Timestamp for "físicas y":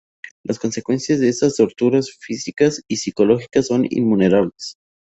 2.17-2.95